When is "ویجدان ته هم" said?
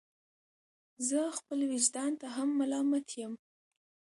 1.71-2.49